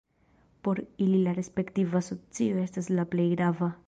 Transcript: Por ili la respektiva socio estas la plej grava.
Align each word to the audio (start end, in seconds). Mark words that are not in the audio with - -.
Por 0.67 0.79
ili 0.97 1.19
la 1.27 1.35
respektiva 1.39 2.01
socio 2.07 2.57
estas 2.63 2.91
la 3.01 3.07
plej 3.13 3.27
grava. 3.35 3.71